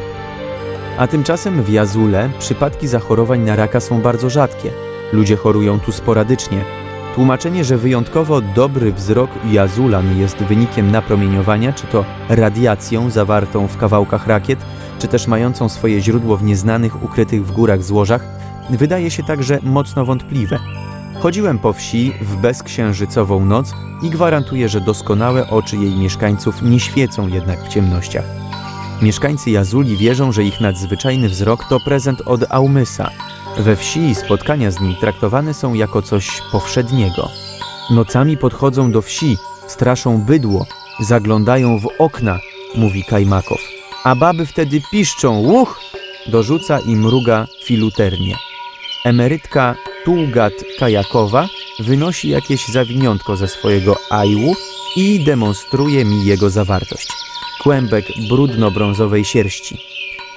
A 0.97 1.07
tymczasem 1.07 1.63
w 1.63 1.69
Jazule 1.69 2.29
przypadki 2.39 2.87
zachorowań 2.87 3.39
na 3.39 3.55
raka 3.55 3.79
są 3.79 4.01
bardzo 4.01 4.29
rzadkie. 4.29 4.71
Ludzie 5.13 5.35
chorują 5.35 5.79
tu 5.79 5.91
sporadycznie. 5.91 6.86
Tłumaczenie, 7.17 7.65
że 7.65 7.77
wyjątkowo 7.77 8.41
dobry 8.41 8.93
wzrok 8.93 9.29
Jazulan 9.51 10.19
jest 10.19 10.37
wynikiem 10.37 10.91
napromieniowania, 10.91 11.73
czy 11.73 11.87
to 11.87 12.05
radiacją 12.29 13.09
zawartą 13.09 13.67
w 13.67 13.77
kawałkach 13.77 14.27
rakiet, 14.27 14.59
czy 14.99 15.07
też 15.07 15.27
mającą 15.27 15.69
swoje 15.69 16.01
źródło 16.01 16.37
w 16.37 16.43
nieznanych, 16.43 17.03
ukrytych 17.03 17.45
w 17.45 17.51
górach 17.51 17.83
złożach, 17.83 18.25
wydaje 18.69 19.11
się 19.11 19.23
także 19.23 19.59
mocno 19.63 20.05
wątpliwe. 20.05 20.59
Chodziłem 21.19 21.59
po 21.59 21.73
wsi 21.73 22.13
w 22.21 22.35
bezksiężycową 22.35 23.45
noc 23.45 23.73
i 24.03 24.09
gwarantuję, 24.09 24.69
że 24.69 24.81
doskonałe 24.81 25.49
oczy 25.49 25.77
jej 25.77 25.95
mieszkańców 25.95 26.61
nie 26.61 26.79
świecą 26.79 27.27
jednak 27.27 27.63
w 27.63 27.67
ciemnościach. 27.67 28.46
Mieszkańcy 29.01 29.51
Jazuli 29.51 29.97
wierzą, 29.97 30.31
że 30.31 30.43
ich 30.43 30.61
nadzwyczajny 30.61 31.29
wzrok 31.29 31.65
to 31.69 31.79
prezent 31.79 32.21
od 32.25 32.41
Aumysa. 32.49 33.09
We 33.57 33.75
wsi 33.75 34.15
spotkania 34.15 34.71
z 34.71 34.79
nim 34.79 34.95
traktowane 34.95 35.53
są 35.53 35.73
jako 35.73 36.01
coś 36.01 36.41
powszedniego. 36.51 37.29
Nocami 37.89 38.37
podchodzą 38.37 38.91
do 38.91 39.01
wsi, 39.01 39.37
straszą 39.67 40.21
bydło, 40.21 40.65
zaglądają 40.99 41.79
w 41.79 41.89
okna, 41.99 42.39
mówi 42.75 43.03
Kajmakow. 43.03 43.59
A 44.03 44.15
baby 44.15 44.45
wtedy 44.45 44.81
piszczą, 44.91 45.39
łuch! 45.39 45.79
Dorzuca 46.27 46.79
i 46.79 46.95
mruga 46.95 47.47
filuternie. 47.63 48.35
Emerytka 49.05 49.75
Tułgat 50.05 50.53
Kajakowa 50.79 51.47
wynosi 51.79 52.29
jakieś 52.29 52.67
zawiniątko 52.67 53.35
ze 53.35 53.47
swojego 53.47 53.97
ajłu 54.09 54.55
i 54.95 55.23
demonstruje 55.25 56.05
mi 56.05 56.25
jego 56.25 56.49
zawartość. 56.49 57.07
Kłębek 57.59 58.05
brudno-brązowej 58.29 59.23
sierści. 59.23 59.77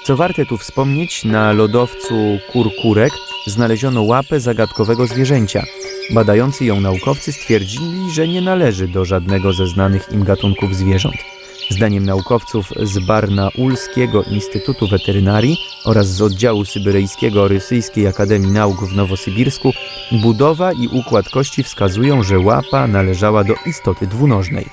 Co 0.05 0.17
warte 0.17 0.47
tu 0.47 0.59
wspomnieć, 0.59 1.25
na 1.25 1.53
lodowcu 1.53 2.15
Kurkurek 2.53 3.13
znaleziono 3.47 4.03
łapę 4.03 4.41
zagadkowego 4.41 5.07
zwierzęcia. 5.07 5.65
Badający 6.11 6.65
ją 6.65 6.81
naukowcy 6.81 7.33
stwierdzili, 7.33 8.11
że 8.13 8.29
nie 8.29 8.41
należy 8.41 8.89
do 8.89 9.05
żadnego 9.05 9.53
ze 9.53 9.67
znanych 9.67 10.13
im 10.13 10.25
gatunków 10.25 10.77
zwierząt. 10.77 11.17
Zdaniem 11.71 12.07
naukowców 12.07 12.69
z 12.83 13.07
Barnaulskiego 13.07 14.23
Instytutu 14.23 14.89
Weterynarii 14.89 15.57
oraz 15.85 16.07
z 16.07 16.23
oddziału 16.23 16.65
syberyjskiego 16.65 17.49
Rosyjskiej 17.49 18.07
Akademii 18.07 18.53
Nauk 18.53 18.85
w 18.85 18.97
Nowosybirsku, 18.97 19.73
budowa 20.23 20.73
i 20.73 20.89
układ 20.89 21.29
kości 21.29 21.63
wskazują, 21.63 22.23
że 22.23 22.39
łapa 22.39 22.87
należała 22.87 23.45
do 23.45 23.55
istoty 23.67 24.07
dwunożnej. 24.07 24.67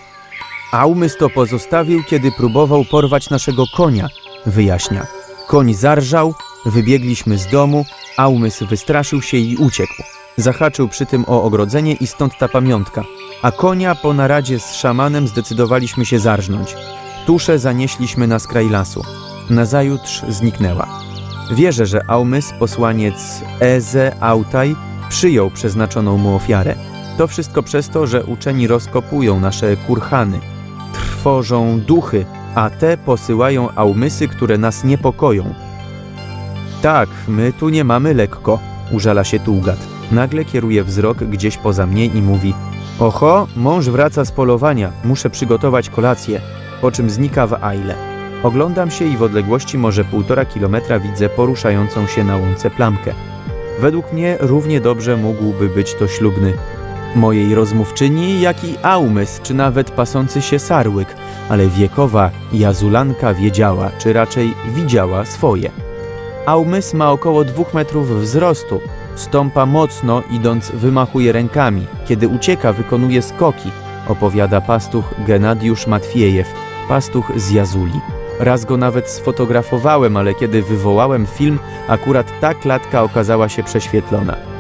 Aumys 0.71 1.17
to 1.17 1.29
pozostawił, 1.29 2.03
kiedy 2.03 2.31
próbował 2.31 2.85
porwać 2.85 3.29
naszego 3.29 3.63
konia, 3.75 4.07
wyjaśnia. 4.45 5.07
Koń 5.47 5.73
zarżał, 5.73 6.33
wybiegliśmy 6.65 7.37
z 7.37 7.47
domu, 7.47 7.85
Aumys 8.17 8.63
wystraszył 8.63 9.21
się 9.21 9.37
i 9.37 9.57
uciekł. 9.57 9.93
Zahaczył 10.37 10.87
przy 10.87 11.05
tym 11.05 11.25
o 11.27 11.43
ogrodzenie 11.43 11.93
i 11.93 12.07
stąd 12.07 12.37
ta 12.37 12.47
pamiątka. 12.47 13.03
A 13.41 13.51
konia 13.51 13.95
po 13.95 14.13
naradzie 14.13 14.59
z 14.59 14.73
szamanem 14.73 15.27
zdecydowaliśmy 15.27 16.05
się 16.05 16.19
zarżnąć. 16.19 16.75
Tuszę 17.25 17.59
zanieśliśmy 17.59 18.27
na 18.27 18.39
skraj 18.39 18.69
lasu. 18.69 19.03
Nazajutrz 19.49 20.21
zniknęła. 20.29 20.87
Wierzę, 21.51 21.85
że 21.85 22.01
Aumys, 22.07 22.53
posłaniec 22.59 23.41
Eze 23.59 24.15
Autaj, 24.19 24.75
przyjął 25.09 25.51
przeznaczoną 25.51 26.17
mu 26.17 26.35
ofiarę. 26.35 26.75
To 27.17 27.27
wszystko 27.27 27.63
przez 27.63 27.89
to, 27.89 28.07
że 28.07 28.23
uczeni 28.23 28.67
rozkopują 28.67 29.39
nasze 29.39 29.77
kurhany. 29.77 30.56
Trwożą 31.27 31.79
duchy, 31.79 32.25
a 32.55 32.69
te 32.69 32.97
posyłają 32.97 33.69
Aumysy, 33.75 34.27
które 34.27 34.57
nas 34.57 34.83
niepokoją. 34.83 35.53
Tak, 36.81 37.09
my 37.27 37.53
tu 37.53 37.69
nie 37.69 37.83
mamy 37.83 38.13
lekko, 38.13 38.59
użala 38.91 39.23
się 39.23 39.39
Tułgat. 39.39 39.77
Nagle 40.11 40.45
kieruje 40.45 40.83
wzrok 40.83 41.17
gdzieś 41.17 41.57
poza 41.57 41.85
mnie 41.85 42.05
i 42.05 42.21
mówi 42.21 42.53
Oho, 42.99 43.47
mąż 43.55 43.89
wraca 43.89 44.25
z 44.25 44.31
polowania, 44.31 44.91
muszę 45.03 45.29
przygotować 45.29 45.89
kolację, 45.89 46.41
po 46.81 46.91
czym 46.91 47.09
znika 47.09 47.47
w 47.47 47.63
Aile. 47.63 47.95
Oglądam 48.43 48.91
się 48.91 49.05
i 49.05 49.17
w 49.17 49.23
odległości 49.23 49.77
może 49.77 50.03
półtora 50.03 50.45
kilometra 50.45 50.99
widzę 50.99 51.29
poruszającą 51.29 52.07
się 52.07 52.23
na 52.23 52.37
łące 52.37 52.69
plamkę. 52.69 53.13
Według 53.79 54.13
mnie 54.13 54.37
równie 54.39 54.81
dobrze 54.81 55.17
mógłby 55.17 55.69
być 55.69 55.93
to 55.93 56.07
ślubny 56.07 56.53
mojej 57.15 57.55
rozmówczyni, 57.55 58.41
jak 58.41 58.63
i 58.63 58.75
Aumys, 58.83 59.39
czy 59.43 59.53
nawet 59.53 59.91
pasący 59.91 60.41
się 60.41 60.59
sarłyk, 60.59 61.15
ale 61.49 61.67
wiekowa 61.67 62.31
Jazulanka 62.53 63.33
wiedziała, 63.33 63.91
czy 63.99 64.13
raczej 64.13 64.53
widziała 64.65 65.25
swoje. 65.25 65.71
Aumys 66.45 66.93
ma 66.93 67.11
około 67.11 67.43
dwóch 67.43 67.73
metrów 67.73 68.21
wzrostu, 68.21 68.81
stąpa 69.15 69.65
mocno, 69.65 70.23
idąc 70.31 70.71
wymachuje 70.71 71.31
rękami, 71.31 71.85
kiedy 72.07 72.27
ucieka 72.27 72.73
wykonuje 72.73 73.21
skoki, 73.21 73.71
opowiada 74.07 74.61
pastuch 74.61 75.13
Genadiusz 75.27 75.87
Matwiejew, 75.87 76.47
pastuch 76.89 77.31
z 77.35 77.51
Jazuli. 77.51 78.01
Raz 78.39 78.65
go 78.65 78.77
nawet 78.77 79.09
sfotografowałem, 79.09 80.17
ale 80.17 80.33
kiedy 80.33 80.61
wywołałem 80.63 81.25
film, 81.25 81.59
akurat 81.87 82.39
ta 82.41 82.53
klatka 82.53 83.03
okazała 83.03 83.49
się 83.49 83.63
prześwietlona. 83.63 84.56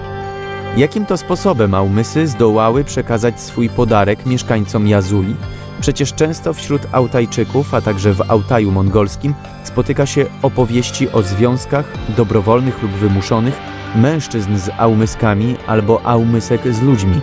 Jakim 0.77 1.05
to 1.05 1.17
sposobem 1.17 1.73
Aumysy 1.73 2.27
zdołały 2.27 2.83
przekazać 2.83 3.41
swój 3.41 3.69
podarek 3.69 4.25
mieszkańcom 4.25 4.87
Jazuli? 4.87 5.35
Przecież 5.81 6.13
często 6.13 6.53
wśród 6.53 6.81
Autajczyków, 6.91 7.73
a 7.73 7.81
także 7.81 8.13
w 8.13 8.31
Autaju 8.31 8.71
mongolskim 8.71 9.33
spotyka 9.63 10.05
się 10.05 10.25
opowieści 10.41 11.09
o 11.09 11.21
związkach, 11.21 11.85
dobrowolnych 12.17 12.83
lub 12.83 12.91
wymuszonych, 12.91 13.59
mężczyzn 13.95 14.57
z 14.57 14.69
Aumyskami 14.77 15.55
albo 15.67 16.05
Aumysek 16.05 16.73
z 16.73 16.81
ludźmi. 16.81 17.21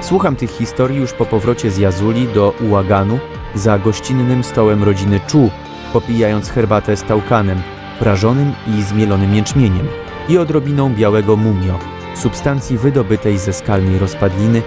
Słucham 0.00 0.36
tych 0.36 0.50
historii 0.50 0.98
już 0.98 1.12
po 1.12 1.26
powrocie 1.26 1.70
z 1.70 1.78
Jazuli 1.78 2.28
do 2.28 2.54
Ułaganu 2.68 3.18
za 3.54 3.78
gościnnym 3.78 4.44
stołem 4.44 4.84
rodziny 4.84 5.20
Czu, 5.26 5.50
popijając 5.92 6.50
herbatę 6.50 6.96
z 6.96 7.02
tałkanem, 7.02 7.62
prażonym 7.98 8.52
i 8.66 8.82
zmielonym 8.82 9.34
jęczmieniem 9.34 9.88
i 10.28 10.38
odrobiną 10.38 10.94
białego 10.94 11.36
mumio, 11.36 11.93
substancji 12.18 12.78
wydobytej 12.78 13.38
ze 13.38 13.52
skalnej 13.52 13.98
rozpadliny, 13.98 14.62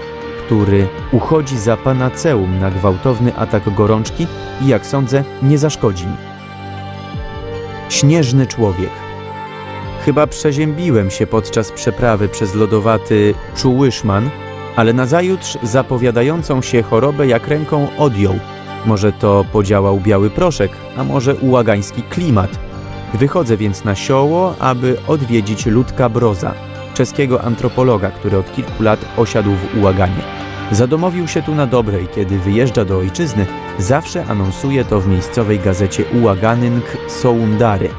który 0.46 0.88
uchodzi 1.12 1.58
za 1.58 1.78
panaceum 1.78 2.60
na 2.60 2.72
gwałtowny 2.72 3.36
atak 3.36 3.76
gorączki 3.76 4.28
i 4.62 4.68
jak 4.68 4.86
sądzę 4.86 5.24
nie 5.44 5.58
zaszkodzi 5.58 6.06
mi. 6.06 6.18
Śnieżny 7.90 8.48
człowiek 8.48 8.90
Chyba 10.08 10.28
przeziębiłem 10.28 11.12
się 11.12 11.28
podczas 11.28 11.72
przeprawy 11.72 12.30
przez 12.30 12.56
lodowaty 12.56 13.34
Czułyszman, 13.56 14.30
ale 14.76 14.94
nazajutrz 14.94 15.58
zapowiadającą 15.64 16.62
się 16.62 16.82
chorobę 16.82 17.28
jak 17.28 17.48
ręką 17.48 17.88
odjął. 17.98 18.34
Może 18.86 19.12
to 19.12 19.46
podziałał 19.52 20.00
biały 20.00 20.30
proszek, 20.30 20.72
a 20.98 21.04
może 21.04 21.36
ułagański 21.36 22.04
klimat. 22.04 22.60
Wychodzę 23.14 23.58
więc 23.58 23.84
na 23.84 23.96
sioło, 23.96 24.56
aby 24.60 24.98
odwiedzić 25.08 25.66
Ludka 25.66 26.10
Broza, 26.10 26.54
czeskiego 26.98 27.44
antropologa, 27.44 28.12
który 28.12 28.38
od 28.38 28.56
kilku 28.56 28.84
lat 28.84 29.00
osiadł 29.18 29.52
w 29.52 29.78
Ułaganie. 29.78 30.22
Zadomowił 30.72 31.28
się 31.28 31.42
tu 31.42 31.56
na 31.56 31.66
dobre 31.66 32.02
i 32.02 32.08
kiedy 32.08 32.40
wyjeżdża 32.40 32.86
do 32.86 32.98
ojczyzny, 32.98 33.46
zawsze 33.80 34.26
anonsuje 34.26 34.86
to 34.86 35.00
w 35.00 35.08
miejscowej 35.08 35.60
gazecie 35.60 36.04
Ułaganynk 36.22 36.86
Soundary 37.08 37.90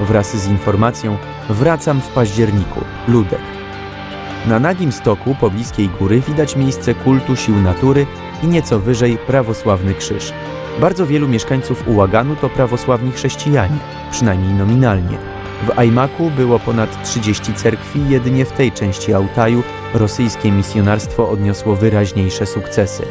wraz 0.00 0.36
z 0.36 0.48
informacją 0.48 1.16
Wracam 1.50 2.00
w 2.00 2.08
październiku, 2.08 2.80
Ludek. 3.08 3.40
Na 4.46 4.58
nagim 4.58 4.92
stoku 4.92 5.34
pobliskiej 5.40 5.88
góry 5.88 6.20
widać 6.20 6.56
miejsce 6.56 6.94
kultu 6.94 7.36
sił 7.36 7.56
natury 7.56 8.06
i 8.42 8.46
nieco 8.46 8.80
wyżej 8.80 9.18
prawosławny 9.18 9.94
krzyż. 9.94 10.32
Bardzo 10.80 11.06
wielu 11.06 11.28
mieszkańców 11.28 11.88
Ułaganu 11.88 12.36
to 12.36 12.48
prawosławni 12.48 13.12
chrześcijanie, 13.12 13.78
przynajmniej 14.10 14.54
nominalnie. 14.54 15.35
W 15.62 15.78
Ajmaku 15.78 16.30
było 16.30 16.58
ponad 16.58 17.02
30 17.04 17.54
cerkwi, 17.54 18.00
jedynie 18.08 18.44
w 18.44 18.52
tej 18.52 18.72
części 18.72 19.14
Altaju 19.14 19.62
rosyjskie 19.94 20.52
misjonarstwo 20.52 21.30
odniosło 21.30 21.76
wyraźniejsze 21.76 22.46
sukcesy. 22.46 23.02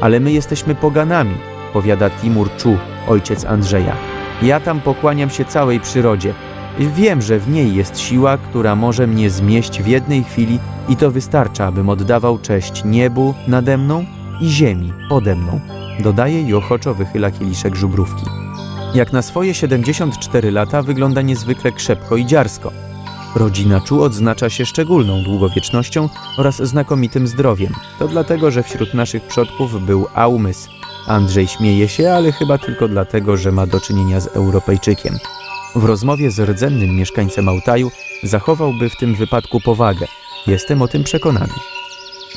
Ale 0.00 0.20
my 0.20 0.32
jesteśmy 0.32 0.74
poganami, 0.74 1.34
powiada 1.72 2.10
Timur 2.10 2.56
Czu, 2.56 2.76
ojciec 3.08 3.44
Andrzeja. 3.44 3.96
Ja 4.42 4.60
tam 4.60 4.80
pokłaniam 4.80 5.30
się 5.30 5.44
całej 5.44 5.80
przyrodzie. 5.80 6.34
Wiem, 6.78 7.22
że 7.22 7.38
w 7.38 7.48
niej 7.48 7.74
jest 7.74 7.98
siła, 7.98 8.38
która 8.38 8.76
może 8.76 9.06
mnie 9.06 9.30
zmieść 9.30 9.82
w 9.82 9.86
jednej 9.86 10.24
chwili 10.24 10.58
i 10.88 10.96
to 10.96 11.10
wystarcza, 11.10 11.66
abym 11.66 11.88
oddawał 11.88 12.38
cześć 12.38 12.84
niebu 12.84 13.34
nade 13.48 13.78
mną, 13.78 14.04
i 14.40 14.48
ziemi 14.48 14.92
pode 15.08 15.36
mną, 15.36 15.60
dodaje 16.00 16.42
i 16.42 16.54
ochoczo 16.54 16.94
wychyla 16.94 17.30
kieliszek 17.30 17.76
żubrówki. 17.76 18.43
Jak 18.94 19.12
na 19.12 19.22
swoje 19.22 19.54
74 19.54 20.50
lata 20.50 20.82
wygląda 20.82 21.22
niezwykle 21.22 21.72
krzepko 21.72 22.16
i 22.16 22.26
dziarsko. 22.26 22.72
Rodzina 23.34 23.80
Czu 23.80 24.02
odznacza 24.02 24.50
się 24.50 24.66
szczególną 24.66 25.22
długowiecznością 25.22 26.08
oraz 26.38 26.56
znakomitym 26.56 27.26
zdrowiem. 27.26 27.72
To 27.98 28.08
dlatego, 28.08 28.50
że 28.50 28.62
wśród 28.62 28.94
naszych 28.94 29.22
przodków 29.22 29.86
był 29.86 30.06
Aumys. 30.14 30.68
Andrzej 31.06 31.46
śmieje 31.46 31.88
się, 31.88 32.12
ale 32.12 32.32
chyba 32.32 32.58
tylko 32.58 32.88
dlatego, 32.88 33.36
że 33.36 33.52
ma 33.52 33.66
do 33.66 33.80
czynienia 33.80 34.20
z 34.20 34.26
Europejczykiem. 34.26 35.18
W 35.76 35.84
rozmowie 35.84 36.30
z 36.30 36.40
rdzennym 36.40 36.96
mieszkańcem 36.96 37.48
Altaju 37.48 37.90
zachowałby 38.22 38.90
w 38.90 38.96
tym 38.96 39.14
wypadku 39.14 39.60
powagę. 39.60 40.06
Jestem 40.46 40.82
o 40.82 40.88
tym 40.88 41.04
przekonany. 41.04 41.52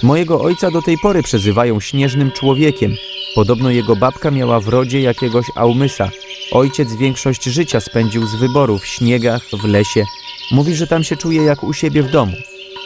Mojego 0.04 0.42
ojca 0.42 0.72
do 0.72 0.82
tej 0.82 0.98
pory 0.98 1.24
przezywają 1.24 1.80
śnieżnym 1.80 2.32
człowiekiem. 2.32 2.96
Podobno 3.36 3.70
jego 3.70 3.96
babka 3.96 4.32
miała 4.32 4.60
w 4.60 4.68
rodzie 4.68 5.02
jakiegoś 5.02 5.46
Aumysa. 5.56 6.10
Ojciec 6.52 6.96
większość 6.96 7.44
życia 7.44 7.80
spędził 7.80 8.28
z 8.28 8.36
wyboru 8.36 8.80
w 8.80 8.86
śniegach, 8.88 9.42
w 9.62 9.66
lesie. 9.66 10.04
Mówi, 10.52 10.76
że 10.76 10.88
tam 10.88 11.04
się 11.04 11.16
czuje 11.16 11.44
jak 11.44 11.64
u 11.64 11.74
siebie 11.74 12.04
w 12.04 12.12
domu. 12.12 12.34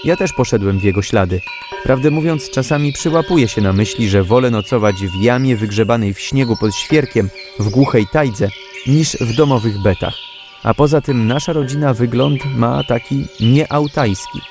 Ja 0.03 0.15
też 0.15 0.33
poszedłem 0.33 0.79
w 0.79 0.83
jego 0.83 1.01
ślady. 1.01 1.41
Prawdę 1.83 2.11
mówiąc, 2.11 2.49
czasami 2.49 2.93
przyłapuję 2.93 3.47
się 3.47 3.61
na 3.61 3.73
myśli, 3.73 4.09
że 4.09 4.23
wolę 4.23 4.51
nocować 4.51 4.95
w 4.95 5.21
jamie 5.21 5.57
wygrzebanej 5.57 6.13
w 6.13 6.19
śniegu 6.19 6.55
pod 6.55 6.75
świerkiem, 6.75 7.29
w 7.59 7.69
głuchej 7.69 8.07
tajdze, 8.07 8.49
niż 8.87 9.11
w 9.11 9.35
domowych 9.35 9.81
betach. 9.81 10.15
A 10.63 10.73
poza 10.73 11.01
tym 11.01 11.27
nasza 11.27 11.53
rodzina 11.53 11.93
wygląd 11.93 12.45
ma 12.45 12.83
taki 12.83 13.25
nieautajski. 13.39 14.41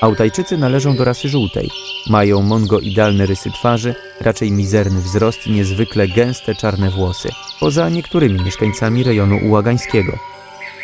Autajczycy 0.00 0.56
należą 0.56 0.96
do 0.96 1.04
rasy 1.04 1.28
żółtej. 1.28 1.70
Mają 2.10 2.42
mongoidalne 2.42 3.26
rysy 3.26 3.50
twarzy, 3.50 3.94
raczej 4.20 4.52
mizerny 4.52 5.00
wzrost 5.00 5.46
i 5.46 5.50
niezwykle 5.50 6.08
gęste 6.08 6.54
czarne 6.54 6.90
włosy, 6.90 7.28
poza 7.60 7.88
niektórymi 7.88 8.42
mieszkańcami 8.42 9.02
rejonu 9.02 9.38
ułagańskiego. 9.44 10.12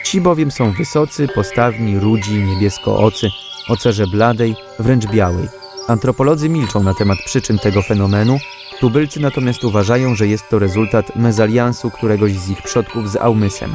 Ci 0.05 0.21
bowiem 0.21 0.51
są 0.51 0.73
wysocy, 0.73 1.29
postawni, 1.35 1.99
rudzi, 1.99 2.35
niebieskoocy, 2.35 3.31
o 3.69 3.77
cerze 3.77 4.07
bladej, 4.07 4.55
wręcz 4.79 5.07
białej. 5.07 5.49
Antropolodzy 5.89 6.49
milczą 6.49 6.83
na 6.83 6.95
temat 6.95 7.19
przyczyn 7.27 7.59
tego 7.59 7.83
fenomenu, 7.83 8.39
tubylcy 8.81 9.21
natomiast 9.21 9.65
uważają, 9.65 10.15
że 10.15 10.27
jest 10.27 10.49
to 10.51 10.59
rezultat 10.59 11.17
mezaliansu 11.17 11.91
któregoś 11.91 12.33
z 12.33 12.51
ich 12.51 12.63
przodków 12.63 13.11
z 13.11 13.17
Aumysem. 13.17 13.75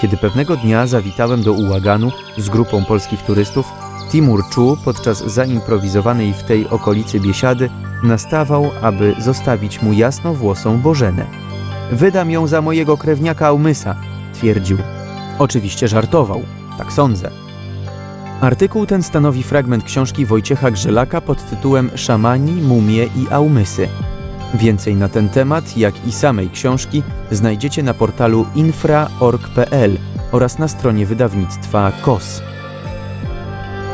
Kiedy 0.00 0.16
pewnego 0.16 0.56
dnia 0.56 0.86
zawitałem 0.86 1.42
do 1.42 1.52
Ułaganu 1.52 2.12
z 2.38 2.48
grupą 2.48 2.84
polskich 2.84 3.22
turystów, 3.22 3.66
Timur 4.10 4.42
Czu 4.50 4.76
podczas 4.84 5.18
zaimprowizowanej 5.18 6.32
w 6.32 6.42
tej 6.42 6.68
okolicy 6.68 7.20
biesiady 7.20 7.70
nastawał, 8.02 8.70
aby 8.82 9.14
zostawić 9.18 9.82
mu 9.82 9.92
jasnowłosą 9.92 10.78
Bożenę. 10.78 11.49
Wydam 11.92 12.30
ją 12.30 12.46
za 12.46 12.62
mojego 12.62 12.96
krewniaka 12.96 13.46
Aumysa, 13.46 13.96
twierdził. 14.34 14.78
Oczywiście 15.38 15.88
żartował, 15.88 16.42
tak 16.78 16.92
sądzę. 16.92 17.30
Artykuł 18.40 18.86
ten 18.86 19.02
stanowi 19.02 19.42
fragment 19.42 19.84
książki 19.84 20.26
Wojciecha 20.26 20.70
Grzelaka 20.70 21.20
pod 21.20 21.50
tytułem 21.50 21.90
Szamani, 21.94 22.52
mumie 22.52 23.04
i 23.04 23.26
Aumysy. 23.30 23.88
Więcej 24.54 24.96
na 24.96 25.08
ten 25.08 25.28
temat, 25.28 25.76
jak 25.76 26.06
i 26.06 26.12
samej 26.12 26.50
książki, 26.50 27.02
znajdziecie 27.30 27.82
na 27.82 27.94
portalu 27.94 28.46
infra.org.pl 28.54 29.96
oraz 30.32 30.58
na 30.58 30.68
stronie 30.68 31.06
wydawnictwa 31.06 31.92
KOS. 32.02 32.42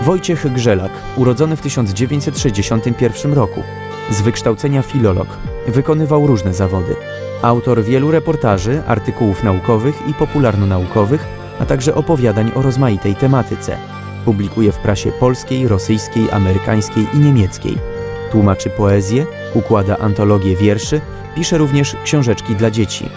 Wojciech 0.03 0.53
Grzelak, 0.53 0.93
urodzony 1.17 1.57
w 1.57 1.61
1961 1.61 3.33
roku, 3.33 3.63
z 4.11 4.21
wykształcenia 4.21 4.83
filolog, 4.83 5.29
wykonywał 5.69 6.27
różne 6.27 6.55
zawody. 6.55 6.97
Autor 7.43 7.85
wielu 7.85 8.11
reportaży, 8.11 8.83
artykułów 8.87 9.45
naukowych 9.45 10.09
i 10.09 10.15
popularno-naukowych, 10.15 11.27
a 11.61 11.67
także 11.67 11.95
opowiadań 11.95 12.53
o 12.55 12.63
rozmaitej 12.63 13.15
tematyce. 13.15 13.77
Publikuje 14.25 14.73
w 14.73 14.79
prasie 14.79 15.13
polskiej, 15.13 15.69
rosyjskiej, 15.69 16.31
amerykańskiej 16.31 17.07
i 17.15 17.19
niemieckiej. 17.19 17.79
Tłumaczy 18.31 18.71
poezję, 18.71 19.27
układa 19.55 19.99
antologie 19.99 20.57
wierszy, 20.57 21.01
pisze 21.35 21.59
również 21.59 21.97
książeczki 22.05 22.55
dla 22.55 22.71
dzieci. 22.71 23.09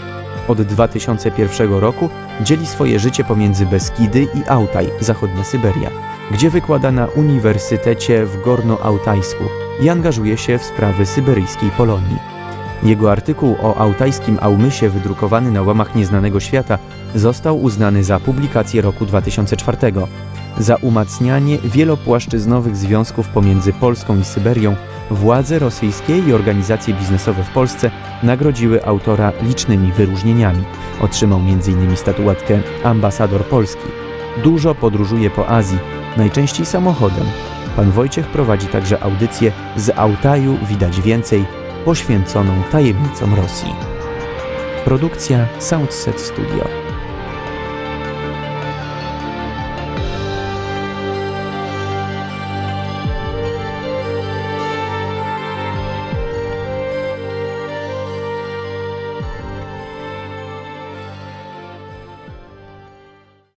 Od 0.47 0.61
2001 0.61 1.73
roku 1.73 2.09
dzieli 2.41 2.65
swoje 2.65 2.99
życie 2.99 3.23
pomiędzy 3.23 3.65
Beskidy 3.65 4.23
i 4.23 4.49
Autaj, 4.49 4.89
zachodnia 4.99 5.43
Syberia, 5.43 5.89
gdzie 6.31 6.49
wykłada 6.49 6.91
na 6.91 7.05
Uniwersytecie 7.05 8.25
w 8.25 8.41
Gorno-Autajsku 8.41 9.43
i 9.81 9.89
angażuje 9.89 10.37
się 10.37 10.57
w 10.57 10.63
sprawy 10.63 11.05
syberyjskiej 11.05 11.69
Polonii. 11.71 12.38
Jego 12.83 13.11
artykuł 13.11 13.55
o 13.61 13.77
autajskim 13.77 14.37
Aumysie 14.41 14.89
wydrukowany 14.89 15.51
na 15.51 15.61
łamach 15.61 15.95
Nieznanego 15.95 16.39
Świata 16.39 16.77
został 17.15 17.61
uznany 17.61 18.03
za 18.03 18.19
publikację 18.19 18.81
roku 18.81 19.05
2004. 19.05 19.77
Za 20.57 20.75
umacnianie 20.75 21.57
wielopłaszczyznowych 21.57 22.75
związków 22.75 23.27
pomiędzy 23.27 23.73
Polską 23.73 24.19
i 24.19 24.23
Syberią 24.23 24.75
władze 25.11 25.59
rosyjskie 25.59 26.17
i 26.19 26.33
organizacje 26.33 26.93
biznesowe 26.93 27.43
w 27.43 27.49
Polsce 27.49 27.91
nagrodziły 28.23 28.85
autora 28.85 29.31
licznymi 29.41 29.91
wyróżnieniami. 29.91 30.63
Otrzymał 31.01 31.39
m.in. 31.39 31.97
statuetkę 31.97 32.59
Ambasador 32.83 33.45
Polski. 33.45 33.87
Dużo 34.43 34.75
podróżuje 34.75 35.29
po 35.29 35.47
Azji, 35.47 35.79
najczęściej 36.17 36.65
samochodem. 36.65 37.25
Pan 37.75 37.91
Wojciech 37.91 38.27
prowadzi 38.27 38.67
także 38.67 39.03
audycję 39.03 39.51
z 39.75 39.89
Altaju 39.89 40.57
widać 40.69 41.01
więcej, 41.01 41.45
poświęconą 41.85 42.63
tajemnicom 42.71 43.33
Rosji. 43.33 43.75
Produkcja 44.85 45.47
Soundset 45.59 46.21
Studio. 46.21 46.88